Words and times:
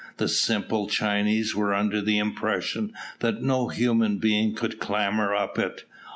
The 0.17 0.27
simple 0.27 0.87
Chinese 0.87 1.53
were 1.53 1.75
under 1.75 2.01
the 2.01 2.17
impression 2.17 2.91
that 3.19 3.43
no 3.43 3.67
human 3.67 4.17
being 4.17 4.55
could 4.55 4.79
clamber 4.79 5.35
up 5.35 5.59
it. 5.59 5.83